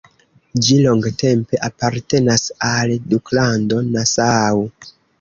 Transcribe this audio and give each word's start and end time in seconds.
Ĝi 0.67 0.77
longtempe 0.85 1.61
apartenas 1.69 2.49
al 2.73 2.97
Duklando 3.15 3.87
Nassau. 3.95 4.69